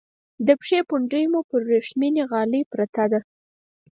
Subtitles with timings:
[0.45, 3.19] د پښې پونډۍ مو پر ورېښمینې غالی پرته ده.